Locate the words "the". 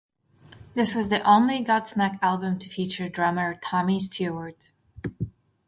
1.09-1.21